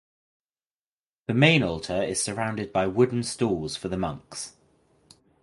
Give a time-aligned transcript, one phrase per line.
[1.27, 4.55] The main altar is surrounded by wooden stalls for the monks.